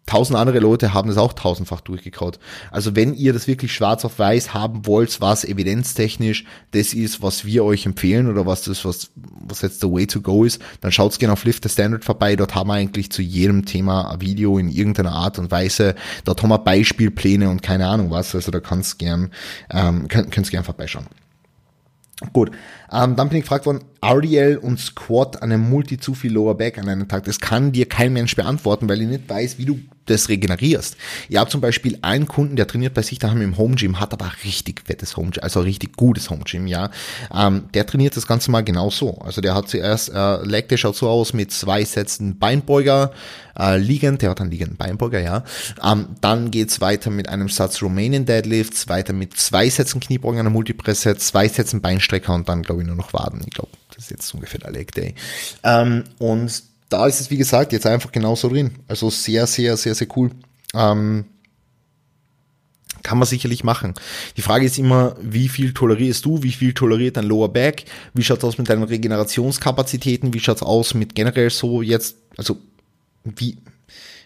[0.08, 2.38] tausend andere Leute haben das auch tausendfach durchgekaut.
[2.70, 7.44] Also wenn ihr das wirklich schwarz auf weiß haben wollt, was evidenztechnisch das ist, was
[7.44, 10.92] wir euch empfehlen oder was das, was, was jetzt the way to go ist, dann
[10.92, 12.36] schaut's gerne auf Lift the Standard vorbei.
[12.36, 15.94] Dort haben wir eigentlich zu jedem Thema ein Video in irgendeiner Art und Weise.
[16.24, 18.34] Dort haben wir Beispielpläne und keine Ahnung was.
[18.34, 19.30] Also da kannst gern,
[19.70, 21.06] ähm, könnt, könnt's gern vorbeischauen.
[22.32, 22.50] Gut,
[22.92, 26.56] ähm, dann bin ich gefragt worden, RDL und Squat an einem Multi zu viel Lower
[26.56, 27.24] Back an einem Tag.
[27.24, 30.96] Das kann dir kein Mensch beantworten, weil ich nicht weiß, wie du das regenerierst.
[31.28, 34.12] Ich habe zum Beispiel einen Kunden, der trainiert bei sich daheim im Home Gym, hat
[34.12, 36.90] aber richtig fettes Home Gym, also richtig gutes Home Gym, ja.
[37.34, 39.18] Ähm, der trainiert das Ganze mal genau so.
[39.18, 43.12] Also der hat zuerst, äh, Leg, der schaut so aus mit zwei Sätzen Beinbeuger,
[43.58, 45.44] äh, liegend, der hat dann liegenden Beinbeuger, ja.
[45.84, 50.50] Ähm, dann geht's weiter mit einem Satz Romanian Deadlifts, weiter mit zwei Sätzen Kniebeugen, einer
[50.50, 53.42] Multipresse, zwei Sätzen Beinstrecker und dann glaube ich nur noch Waden.
[53.46, 55.14] Ich glaube, das ist jetzt ungefähr der Leg Day.
[55.62, 58.72] Ähm, und da ist es, wie gesagt, jetzt einfach genauso drin.
[58.88, 60.30] Also sehr, sehr, sehr, sehr cool.
[60.74, 61.26] Ähm,
[63.02, 63.94] kann man sicherlich machen.
[64.36, 68.24] Die Frage ist immer, wie viel tolerierst du, wie viel toleriert dein Lower Back, wie
[68.24, 72.58] schaut's aus mit deinen Regenerationskapazitäten, wie schaut's aus mit generell so jetzt, also
[73.24, 73.58] wie,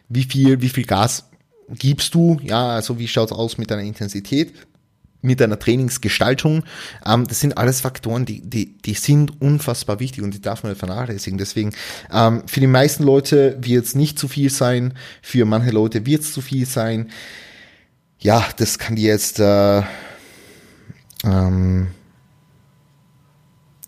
[0.08, 1.28] wie viel, wie viel Gas
[1.68, 4.52] gibst du, ja, also wie schaut's aus mit deiner Intensität
[5.22, 6.64] mit deiner Trainingsgestaltung.
[7.06, 10.72] Ähm, das sind alles Faktoren, die, die, die sind unfassbar wichtig und die darf man
[10.72, 11.38] nicht vernachlässigen.
[11.38, 11.72] Deswegen,
[12.12, 16.22] ähm, für die meisten Leute wird es nicht zu viel sein, für manche Leute wird
[16.22, 17.10] es zu viel sein.
[18.18, 19.82] Ja, das kann die jetzt, äh,
[21.24, 21.88] ähm,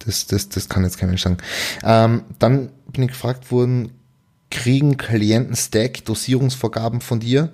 [0.04, 1.38] das, das, das kann jetzt kein Mensch sagen.
[1.82, 3.92] Ähm, dann bin ich gefragt worden,
[4.50, 7.52] kriegen Klienten Stack Dosierungsvorgaben von dir?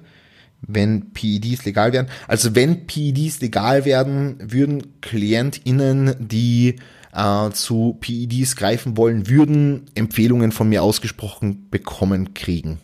[0.63, 2.09] Wenn PEDs legal werden.
[2.29, 6.77] Also wenn PEDs legal werden, würden KlientInnen, die
[7.13, 12.79] äh, zu PEDs greifen wollen, würden Empfehlungen von mir ausgesprochen bekommen kriegen.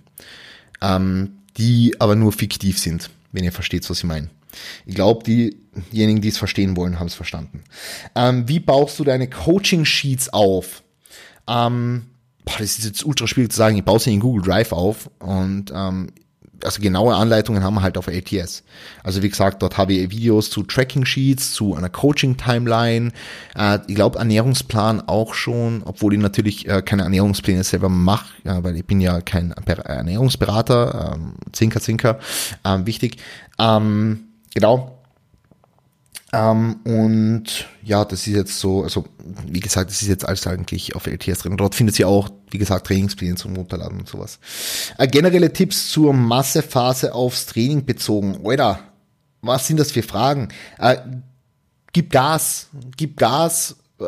[0.81, 4.29] Ähm, die aber nur fiktiv sind, wenn ihr versteht, was ich meine.
[4.85, 7.63] Ich glaube, diejenigen, die es verstehen wollen, haben es verstanden.
[8.15, 10.83] Ähm, wie baust du deine Coaching-Sheets auf?
[11.49, 12.07] Ähm,
[12.45, 13.77] boah, das ist jetzt ultra schwierig zu sagen.
[13.77, 16.09] Ich baue sie in Google Drive auf und ähm,
[16.65, 18.63] also genaue Anleitungen haben wir halt auf LTS.
[19.03, 23.13] Also wie gesagt, dort habe ich Videos zu Tracking Sheets, zu einer Coaching Timeline.
[23.55, 28.63] Äh, ich glaube Ernährungsplan auch schon, obwohl ich natürlich äh, keine Ernährungspläne selber mache, ja,
[28.65, 32.19] weil ich bin ja kein Ernährungsberater, ähm, Zinker, Zinker,
[32.65, 33.19] ähm, wichtig.
[33.59, 34.96] Ähm, genau,
[36.37, 39.07] ähm, und ja, das ist jetzt so, also
[39.47, 41.53] wie gesagt, das ist jetzt alles eigentlich auf LTS drin.
[41.53, 44.39] Und dort findet ihr auch, wie gesagt, Trainingspläne zum Runterladen und sowas.
[44.99, 48.37] Äh, generelle Tipps zur Massephase aufs Training bezogen.
[48.37, 48.81] Oder
[49.41, 50.49] was sind das für Fragen?
[50.79, 50.99] Äh,
[51.95, 52.69] gib Gas,
[52.99, 54.05] gib Gas, äh,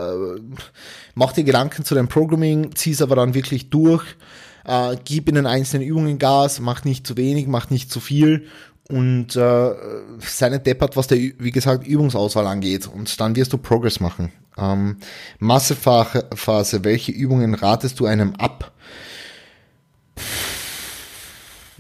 [1.15, 4.05] mach dir Gedanken zu deinem Programming, zieh es aber dann wirklich durch.
[4.67, 8.49] Äh, gib in den einzelnen Übungen Gas, mach nicht zu wenig, mach nicht zu viel
[8.89, 9.75] und äh,
[10.21, 12.87] sei nicht deppert, was der, wie gesagt, Übungsauswahl angeht.
[12.87, 14.33] Und dann wirst du Progress machen.
[14.57, 14.97] Ähm,
[15.39, 18.73] Massephase, welche Übungen ratest du einem ab?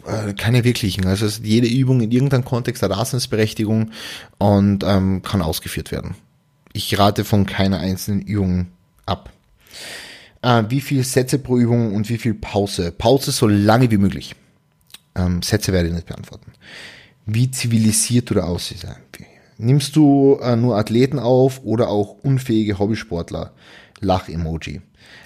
[0.07, 1.07] Äh, keine wirklichen.
[1.07, 3.91] Also jede Übung in irgendeinem Kontext hat Daseinsberechtigung
[4.37, 6.15] und ähm, kann ausgeführt werden.
[6.75, 8.69] Ich rate von keiner einzelnen Übung
[9.07, 9.33] ab.
[10.43, 12.93] Äh, wie viel Sätze pro Übung und wie viel Pause?
[12.93, 14.35] Pause so lange wie möglich.
[15.15, 16.53] Ähm, Sätze werde ich nicht beantworten.
[17.29, 18.87] Wie zivilisiert du da aussiehst.
[19.59, 23.53] Nimmst du äh, nur Athleten auf oder auch unfähige Hobbysportler?
[24.01, 24.81] Lach-Emoji.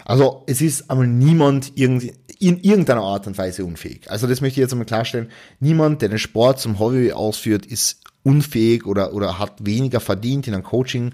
[0.04, 4.10] Also es ist aber niemand in irgendeiner Art und Weise unfähig.
[4.10, 5.30] Also das möchte ich jetzt einmal klarstellen.
[5.60, 10.54] Niemand, der den Sport zum Hobby ausführt, ist unfähig oder, oder hat weniger verdient in
[10.54, 11.12] einem Coaching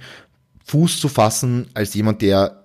[0.64, 2.57] Fuß zu fassen als jemand, der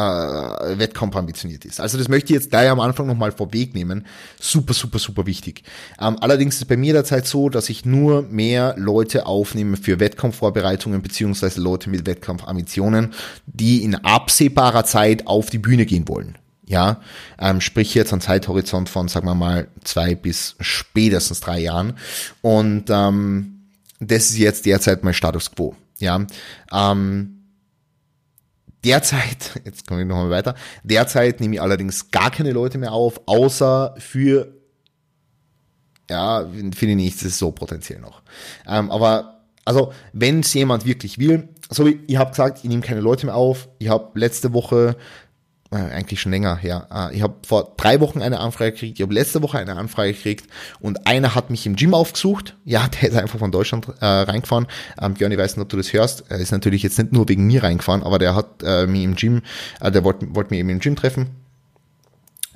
[0.00, 1.80] äh, Wettkampf ambitioniert ist.
[1.80, 4.06] Also das möchte ich jetzt gleich am Anfang nochmal vorwegnehmen.
[4.40, 5.62] Super, super, super wichtig.
[6.00, 11.02] Ähm, allerdings ist bei mir derzeit so, dass ich nur mehr Leute aufnehme für Wettkampfvorbereitungen
[11.02, 13.14] beziehungsweise Leute mit Wettkampfambitionen,
[13.46, 16.36] die in absehbarer Zeit auf die Bühne gehen wollen.
[16.66, 17.00] Ja,
[17.40, 21.94] ähm, sprich jetzt ein Zeithorizont von, sagen wir mal, zwei bis spätestens drei Jahren.
[22.42, 23.62] Und ähm,
[23.98, 25.74] das ist jetzt derzeit mein Status quo.
[25.98, 26.24] Ja,
[26.72, 27.39] ähm,
[28.84, 33.20] derzeit, jetzt komme ich nochmal weiter, derzeit nehme ich allerdings gar keine Leute mehr auf,
[33.26, 34.54] außer für,
[36.08, 38.22] ja, für die nächste so potenziell noch.
[38.66, 42.82] Ähm, aber, also, wenn es jemand wirklich will, so wie ich habe gesagt, ich nehme
[42.82, 43.68] keine Leute mehr auf.
[43.78, 44.96] Ich habe letzte Woche
[45.70, 46.86] äh, eigentlich schon länger her.
[46.92, 50.12] Äh, ich habe vor drei Wochen eine Anfrage gekriegt, ich habe letzte Woche eine Anfrage
[50.12, 50.46] gekriegt
[50.80, 52.56] und einer hat mich im Gym aufgesucht.
[52.64, 54.66] Ja, der ist einfach von Deutschland äh, reingefahren.
[55.00, 56.24] Ähm, Björn, ich weiß nicht, ob du das hörst.
[56.28, 59.14] Er ist natürlich jetzt nicht nur wegen mir reingefahren, aber der hat äh, mich im
[59.14, 59.42] Gym,
[59.80, 61.30] äh, der wollte wollt mich eben im Gym treffen.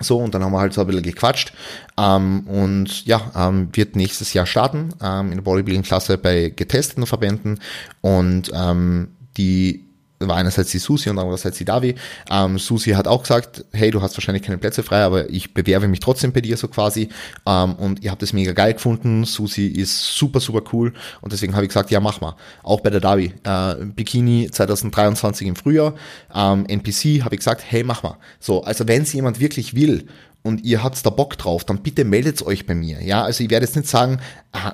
[0.00, 1.52] So, und dann haben wir halt so ein bisschen gequatscht.
[1.96, 7.60] Ähm, und ja, ähm, wird nächstes Jahr starten ähm, in der Bodybuilding-Klasse bei getesteten Verbänden.
[8.00, 9.84] Und ähm, die
[10.20, 11.94] war einerseits die Susi und andererseits die Davi.
[12.30, 15.88] Ähm, Susi hat auch gesagt, hey, du hast wahrscheinlich keine Plätze frei, aber ich bewerbe
[15.88, 17.08] mich trotzdem bei dir so quasi.
[17.46, 19.24] Ähm, und ihr habt es mega geil gefunden.
[19.24, 20.92] Susi ist super, super cool.
[21.20, 22.36] Und deswegen habe ich gesagt, ja, mach mal.
[22.62, 23.34] Auch bei der Davi.
[23.44, 25.94] Äh, Bikini 2023 im Frühjahr.
[26.34, 28.16] Ähm, NPC habe ich gesagt, hey, mach mal.
[28.40, 30.06] So, also wenn es jemand wirklich will
[30.46, 33.02] und ihr habt da Bock drauf, dann bitte meldet euch bei mir.
[33.02, 34.20] Ja, also ich werde jetzt nicht sagen,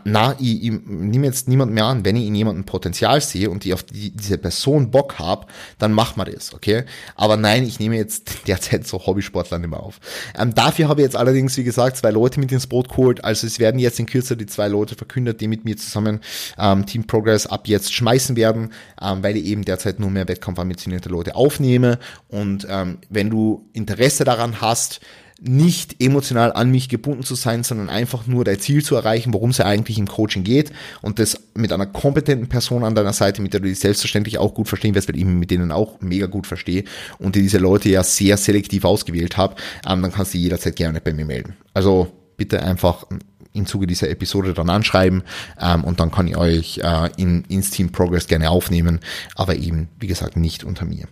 [0.05, 3.65] na, ich, ich nehme jetzt niemand mehr an, wenn ich in jemandem Potenzial sehe und
[3.65, 5.47] ich auf die, diese Person Bock habe,
[5.79, 6.83] dann machen wir das, okay?
[7.15, 10.01] Aber nein, ich nehme jetzt derzeit so Hobbysportler nicht mehr auf.
[10.37, 13.25] Ähm, dafür habe ich jetzt allerdings, wie gesagt, zwei Leute mit ins Boot geholt.
[13.25, 16.19] Also es werden jetzt in Kürze die zwei Leute verkündet, die mit mir zusammen
[16.59, 21.09] ähm, Team Progress ab jetzt schmeißen werden, ähm, weil ich eben derzeit nur mehr wettkampfambitionierte
[21.09, 22.01] Leute aufnehme.
[22.27, 25.01] Und ähm, wenn du Interesse daran hast,
[25.43, 29.51] nicht emotional an mich gebunden zu sein, sondern einfach nur dein Ziel zu erreichen, worum
[29.51, 33.41] es ja eigentlich im Coaching geht und das mit einer kompetenten Person an deiner Seite,
[33.41, 36.27] mit der du dich selbstverständlich auch gut verstehen wirst, weil ich mit denen auch mega
[36.27, 36.85] gut verstehe
[37.19, 39.57] und die diese Leute ja sehr selektiv ausgewählt habe,
[39.89, 41.57] ähm, dann kannst du jederzeit gerne bei mir melden.
[41.73, 43.07] Also bitte einfach
[43.53, 45.23] im Zuge dieser Episode dann anschreiben
[45.61, 49.01] ähm, und dann kann ich euch äh, in, ins Team Progress gerne aufnehmen,
[49.35, 51.07] aber eben, wie gesagt, nicht unter mir.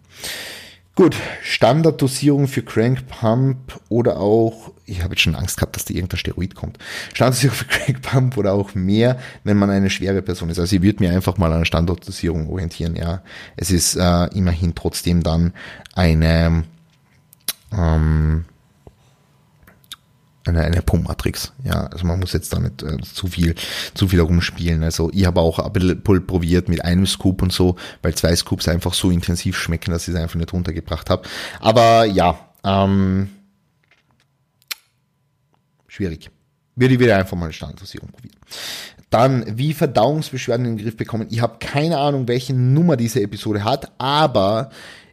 [0.98, 5.94] Gut, Standarddosierung für Crank Pump oder auch, ich habe jetzt schon Angst gehabt, dass da
[5.94, 6.76] irgendein Steroid kommt.
[7.14, 10.58] Standarddosierung für Crank Pump oder auch mehr, wenn man eine schwere Person ist.
[10.58, 13.22] Also ich würde mir einfach mal an Standarddosierung orientieren, ja.
[13.54, 15.52] Es ist äh, immerhin trotzdem dann
[15.94, 16.64] eine
[17.72, 18.44] ähm,
[20.48, 21.52] eine, eine Pumpmatrix.
[21.64, 23.54] Ja, also man muss jetzt da nicht äh, zu viel,
[23.94, 24.82] zu viel herumspielen.
[24.82, 28.68] Also ich habe auch ein bisschen probiert mit einem Scoop und so, weil zwei Scoops
[28.68, 31.22] einfach so intensiv schmecken, dass ich es einfach nicht runtergebracht habe.
[31.60, 33.30] Aber ja, ähm,
[35.86, 36.30] schwierig.
[36.76, 38.36] Würde ich wieder einfach mal eine Standardisierung probieren.
[39.10, 41.26] Dann, wie Verdauungsbeschwerden in den Griff bekommen.
[41.30, 44.70] Ich habe keine Ahnung, welche Nummer diese Episode hat, aber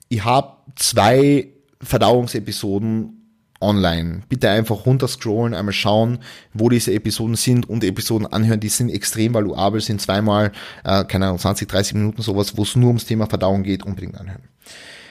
[0.10, 1.48] ich habe zwei
[1.82, 3.15] Verdauungsepisoden
[3.62, 4.22] online.
[4.30, 6.20] Bitte einfach runterscrollen, einmal schauen,
[6.54, 10.52] wo diese Episoden sind und Episoden anhören, die sind extrem valuabel, sind zweimal,
[10.84, 14.20] äh, keine Ahnung, 20, 30 Minuten sowas, wo es nur ums Thema Verdauung geht, unbedingt
[14.20, 14.44] anhören.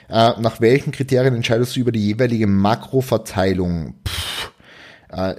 [0.09, 3.95] Äh, nach welchen Kriterien entscheidest du über die jeweilige Makroverteilung?
[4.07, 4.53] Pff,
[5.09, 5.35] äh,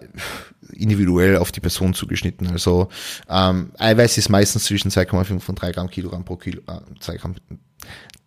[0.74, 2.48] individuell auf die Person zugeschnitten.
[2.48, 2.90] Also
[3.30, 7.36] ähm, Eiweiß ist meistens zwischen 2,5 und 3 Gramm Kilogramm pro Kilo, äh, 2 Gramm,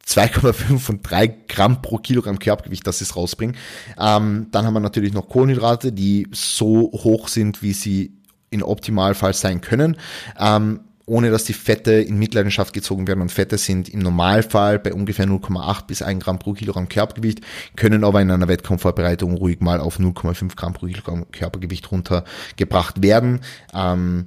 [0.08, 3.56] 2,5 und 3 Gramm pro Kilogramm Körpergewicht, das ist rausbringen.
[3.98, 8.14] Ähm, dann haben wir natürlich noch Kohlenhydrate, die so hoch sind, wie sie
[8.50, 9.96] in Optimalfall sein können.
[10.38, 13.22] Ähm, ohne dass die Fette in Mitleidenschaft gezogen werden.
[13.22, 17.40] Und Fette sind im Normalfall bei ungefähr 0,8 bis 1 Gramm pro Kilogramm Körpergewicht,
[17.76, 23.40] können aber in einer Wettkampfvorbereitung ruhig mal auf 0,5 Gramm pro Kilogramm Körpergewicht runtergebracht werden.
[23.74, 24.26] Ähm,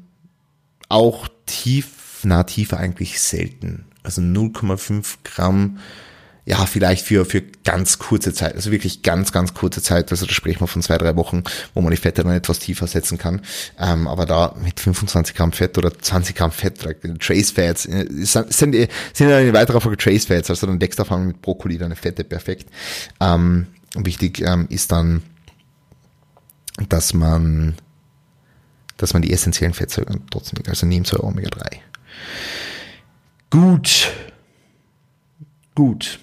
[0.90, 5.80] auch tief, na tiefer eigentlich selten also 0,5 Gramm,
[6.44, 10.34] ja, vielleicht für, für ganz kurze Zeit, also wirklich ganz, ganz kurze Zeit, also da
[10.34, 11.44] sprechen wir von zwei, drei Wochen,
[11.76, 13.42] wo man die Fette dann etwas tiefer setzen kann,
[13.80, 16.80] ähm, aber da mit 25 Gramm Fett oder 20 Gramm Fett,
[17.20, 18.76] Trace Fats, äh, sind, sind,
[19.14, 21.96] sind eine weitere Folge Trace Fats, also dann deckst du auf einmal mit Brokkoli deine
[21.96, 22.68] Fette perfekt.
[23.20, 25.22] Ähm, wichtig ähm, ist dann,
[26.90, 27.76] dass man
[29.02, 31.82] dass man die essentiellen Fettsäuren trotzdem, also Nebensäure Omega 3.
[33.52, 34.10] Gut.
[35.76, 36.20] Gut.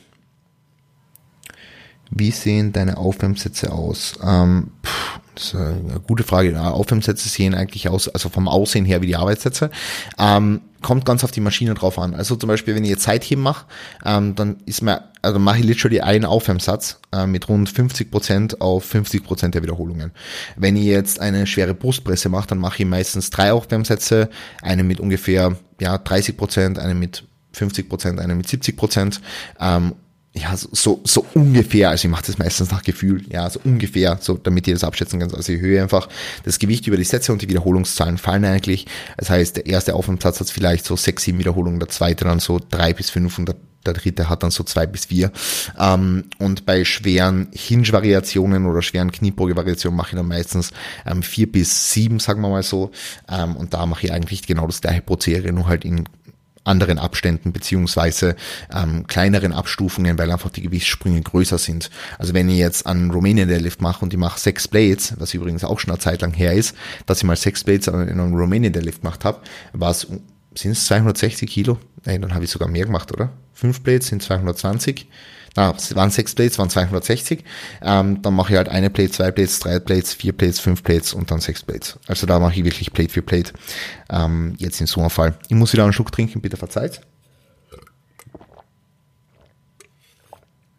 [2.11, 4.19] Wie sehen deine Aufwärmsätze aus?
[4.23, 6.61] Ähm, pff, das ist eine gute Frage.
[6.61, 9.71] Aufwärmsätze sehen eigentlich aus, also vom Aussehen her wie die Arbeitssätze.
[10.19, 12.15] Ähm, kommt ganz auf die Maschine drauf an.
[12.15, 13.67] Also zum Beispiel, wenn ich jetzt Zeitheben mache,
[14.05, 18.61] ähm, dann ist mir, also mache ich literally einen Aufwärmsatz äh, mit rund 50 Prozent
[18.61, 20.13] auf 50 Prozent der Wiederholungen.
[20.57, 24.29] Wenn ich jetzt eine schwere Brustpresse mache, dann mache ich meistens drei Aufwärmsätze,
[24.61, 29.21] eine mit ungefähr ja, 30%, Prozent, eine mit 50 Prozent, eine mit 70 Prozent.
[29.61, 29.95] Ähm,
[30.39, 34.35] ja, so, so ungefähr, also ich mache das meistens nach Gefühl, ja, so ungefähr, so
[34.35, 35.35] damit ihr das abschätzen könnt.
[35.35, 36.09] Also ich höre einfach
[36.45, 38.87] das Gewicht über die Sätze und die Wiederholungszahlen fallen eigentlich.
[39.17, 42.61] Das heißt, der erste Aufwärmsatz hat vielleicht so sechs, sieben Wiederholungen, der zweite dann so
[42.71, 45.33] drei bis fünf und der, der dritte hat dann so zwei bis vier.
[45.79, 50.73] Ähm, und bei schweren Hinge-Variationen oder schweren Kniebeuge-Variationen mache ich dann meistens
[51.07, 52.91] ähm, vier bis sieben, sagen wir mal so.
[53.29, 56.05] Ähm, und da mache ich eigentlich genau das gleiche Prozedere, nur halt in
[56.69, 58.37] anderen Abständen beziehungsweise
[58.73, 61.91] ähm, kleineren Abstufungen, weil einfach die Gewichtssprünge größer sind.
[62.19, 65.65] Also wenn ich jetzt an Romanian Deadlift mache und ich mache sechs Blades, was übrigens
[65.65, 66.77] auch schon eine Zeit lang her ist,
[67.07, 69.41] dass ich mal sechs Blades in einem Romanian Deadlift gemacht habe,
[69.73, 70.07] war es
[70.55, 71.79] sind es 260 Kilo?
[72.05, 73.31] Nein, dann habe ich sogar mehr gemacht, oder?
[73.53, 75.07] Fünf Blades sind 220
[75.57, 77.45] na, es waren sechs Plates, waren 260.
[77.83, 81.15] Ähm, dann mache ich halt eine Plate, zwei Plates, drei Plates, vier Plates, fünf Plates
[81.15, 81.99] und dann sechs Plates.
[82.07, 83.53] Also da mache ich wirklich Plate für Plate.
[84.11, 85.39] Ähm, jetzt in so einem Fall.
[85.49, 87.01] Ich muss wieder einen Schluck trinken, bitte verzeiht.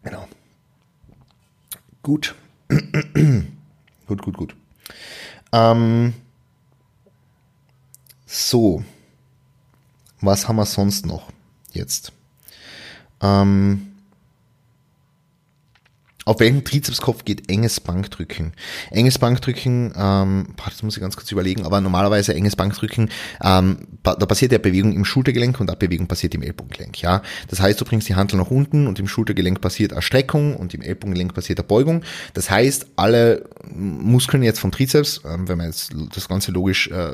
[0.02, 0.26] Genau.
[2.02, 2.34] Gut.
[4.06, 4.56] gut, gut, gut.
[5.52, 6.14] Ähm,
[8.26, 8.84] so.
[10.20, 11.30] Was haben wir sonst noch
[11.72, 12.12] jetzt?
[13.22, 13.89] Ähm,
[16.24, 18.52] auf welchen Trizepskopf geht enges Bankdrücken?
[18.90, 23.10] Enges Bankdrücken, ähm, das muss ich ganz kurz überlegen, aber normalerweise enges Bankdrücken,
[23.42, 27.22] ähm, da passiert ja Bewegung im Schultergelenk und Abbewegung passiert im Ellbogengelenk, ja.
[27.48, 30.74] Das heißt, du bringst die Handel nach unten und im Schultergelenk passiert eine Streckung und
[30.74, 32.02] im Ellbogengelenk passiert eine Beugung.
[32.34, 37.12] Das heißt, alle Muskeln jetzt vom Trizeps, ähm, wenn man jetzt das Ganze logisch äh,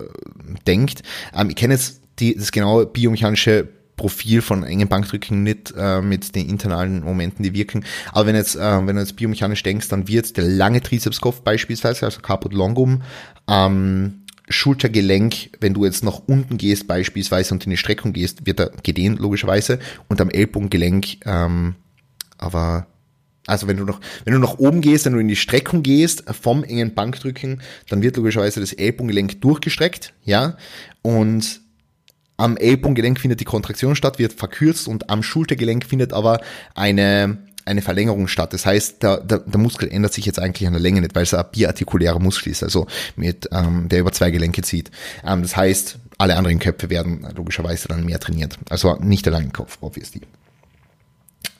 [0.66, 1.02] denkt,
[1.34, 6.34] ähm, ich kenne jetzt die, das genaue biomechanische Profil von engen Bankdrücken nicht äh, mit
[6.34, 7.84] den internalen Momenten, die wirken.
[8.12, 12.04] Aber wenn jetzt, äh, wenn du jetzt biomechanisch denkst, dann wird der lange Trizepskopf beispielsweise,
[12.04, 13.02] also Caput Longum,
[13.48, 18.60] ähm, Schultergelenk, wenn du jetzt nach unten gehst beispielsweise und in die Streckung gehst, wird
[18.60, 21.74] er gedehnt logischerweise und am Ellbogengelenk, ähm,
[22.38, 22.86] aber
[23.46, 26.24] also wenn du noch, wenn du nach oben gehst, wenn du in die Streckung gehst
[26.30, 30.56] vom engen Bankdrücken, dann wird logischerweise das Ellbogengelenk durchgestreckt, ja,
[31.02, 31.60] und
[32.36, 36.40] am Ellbogengelenk findet die Kontraktion statt, wird verkürzt und am Schultergelenk findet aber
[36.74, 38.52] eine eine Verlängerung statt.
[38.52, 41.24] Das heißt, der, der, der Muskel ändert sich jetzt eigentlich an der Länge nicht, weil
[41.24, 44.90] es ein biartikulärer Muskel ist, also mit ähm, der über zwei Gelenke zieht.
[45.24, 48.56] Ähm, das heißt, alle anderen Köpfe werden logischerweise dann mehr trainiert.
[48.70, 50.22] Also nicht der lange Kopf, obviously.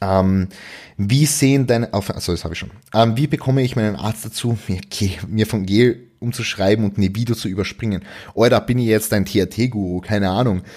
[0.01, 0.49] Ähm,
[0.97, 2.71] wie sehen deine, also das habe ich schon.
[2.95, 4.81] Ähm, wie bekomme ich meinen Arzt dazu, mir,
[5.27, 8.03] mir von Gel umzuschreiben und eine Video zu überspringen.
[8.35, 10.01] Oder bin ich jetzt ein THT-Guru?
[10.01, 10.63] Keine Ahnung.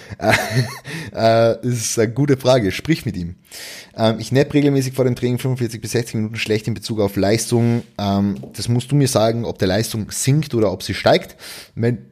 [1.12, 2.72] Äh, äh, ist eine gute Frage.
[2.72, 3.36] Sprich mit ihm.
[3.96, 7.16] Ähm, ich nepp regelmäßig vor dem Training 45 bis 60 Minuten schlecht in Bezug auf
[7.16, 7.82] Leistung.
[7.98, 11.36] Ähm, das musst du mir sagen, ob der Leistung sinkt oder ob sie steigt.
[11.74, 12.09] Wenn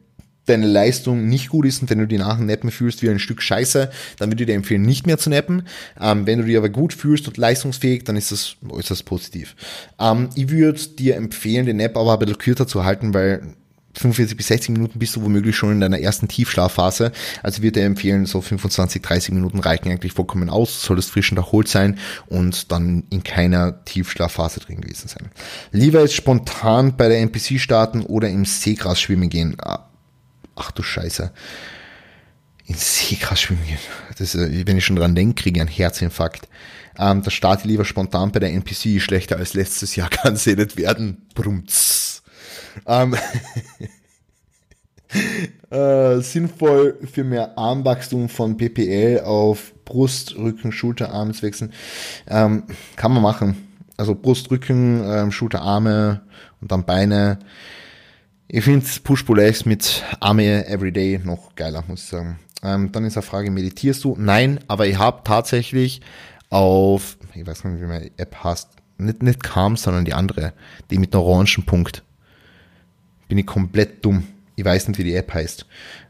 [0.49, 3.19] deine Leistung nicht gut ist und wenn du die nach dem Nappen fühlst wie ein
[3.19, 5.63] Stück Scheiße, dann würde ich dir empfehlen, nicht mehr zu nappen.
[6.01, 9.57] Ähm, wenn du dich aber gut fühlst und leistungsfähig, dann ist das äußerst positiv.
[9.99, 13.55] Ähm, ich würde dir empfehlen, den Nap aber ein bisschen kürzer zu halten, weil
[13.99, 17.13] 45 bis 60 Minuten bist du womöglich schon in deiner ersten Tiefschlafphase.
[17.43, 21.39] Also würde ich empfehlen, so 25, 30 Minuten reichen eigentlich vollkommen aus, solltest frisch und
[21.39, 25.31] erholt sein und dann in keiner Tiefschlafphase drin gewesen sein.
[25.73, 29.57] Lieber jetzt spontan bei der NPC starten oder im Seegras schwimmen gehen.
[30.59, 31.33] Ach du Scheiße,
[32.67, 33.79] ins Seegras schwimmen gehen.
[34.19, 36.49] Das, äh, wenn ich schon dran denke, kriege ich einen Herzinfarkt.
[36.99, 39.01] Ähm, da starte lieber spontan bei der NPC.
[39.01, 41.29] Schlechter als letztes Jahr kann es nicht werden.
[41.35, 42.23] Brumts.
[42.87, 43.17] Ähm,
[45.71, 51.73] äh, sinnvoll für mehr Armwachstum von PPL auf Brust, Rücken, Schulter, Arme zu wechseln.
[52.27, 52.65] Ähm,
[52.97, 53.69] kann man machen.
[53.97, 56.23] Also Brust, Rücken, ähm, Schulter, Arme
[56.61, 57.39] und dann Beine.
[58.51, 62.39] Ich finde Push-Pull-Legs mit Arme Everyday noch geiler, muss ich sagen.
[62.63, 64.17] Ähm, dann ist eine Frage, meditierst du?
[64.19, 66.01] Nein, aber ich habe tatsächlich
[66.49, 70.55] auf, ich weiß nicht, wie meine App heißt, nicht, nicht Calm, sondern die andere,
[70.91, 72.03] die mit einem orangen Punkt.
[73.29, 74.27] Bin ich komplett dumm.
[74.57, 75.67] Ich weiß nicht, wie die App heißt.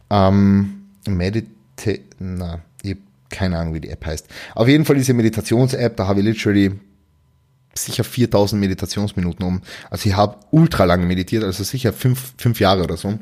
[0.09, 3.01] Ähm, Medite, na, ich habe
[3.31, 4.29] keine Ahnung, wie die App heißt.
[4.55, 6.79] Auf jeden Fall diese Meditations-App, da habe ich literally
[7.85, 9.62] sicher 4000 Meditationsminuten um.
[9.91, 13.18] Also ich habe ultra lange meditiert, also sicher fünf, fünf Jahre oder so.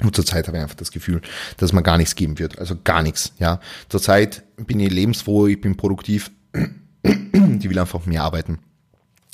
[0.00, 1.22] Und zurzeit habe ich einfach das Gefühl,
[1.56, 2.58] dass man gar nichts geben wird.
[2.58, 3.60] Also gar nichts, ja.
[3.88, 6.30] Zurzeit bin ich lebensfroh, ich bin produktiv.
[7.04, 8.60] Die will einfach mehr arbeiten.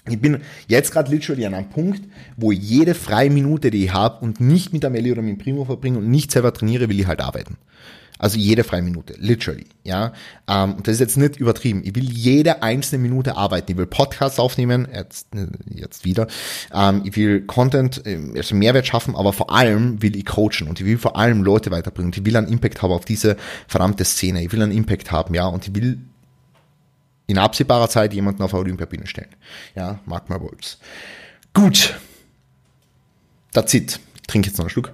[0.08, 2.02] Ich bin jetzt gerade literally an einem Punkt,
[2.36, 5.98] wo jede freie Minute, die ich habe und nicht mit Amelie oder mit Primo verbringe
[5.98, 7.56] und nicht selber trainiere, will ich halt arbeiten.
[8.18, 10.12] Also jede freie Minute, literally, ja.
[10.46, 11.82] Ähm, und das ist jetzt nicht übertrieben.
[11.84, 13.72] Ich will jede einzelne Minute arbeiten.
[13.72, 15.28] Ich will Podcasts aufnehmen, jetzt,
[15.68, 16.28] jetzt wieder.
[16.72, 20.80] Ähm, ich will Content, äh, also Mehrwert schaffen, aber vor allem will ich coachen und
[20.80, 22.12] ich will vor allem Leute weiterbringen.
[22.14, 23.36] Ich will einen Impact haben auf diese
[23.66, 24.44] verdammte Szene.
[24.44, 25.46] Ich will einen Impact haben, ja.
[25.46, 25.98] Und ich will
[27.26, 29.34] in absehbarer Zeit jemanden auf Olympiabühne stellen.
[29.74, 30.78] Ja, mark my words.
[31.52, 31.94] Gut.
[33.52, 34.00] That's it.
[34.16, 34.92] Ich trinke jetzt noch einen Schluck.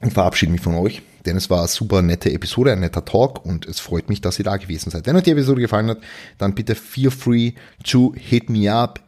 [0.00, 3.44] Und verabschiede mich von euch, denn es war eine super nette Episode, ein netter Talk
[3.46, 5.06] und es freut mich, dass ihr da gewesen seid.
[5.06, 5.98] Wenn euch die Episode gefallen hat,
[6.36, 7.52] dann bitte feel free
[7.82, 9.00] to hit me up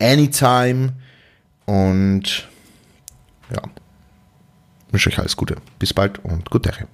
[0.00, 0.94] anytime
[1.66, 2.48] und
[3.54, 3.62] ja,
[4.90, 5.56] wünsche euch alles Gute.
[5.78, 6.88] Bis bald und gute Woche.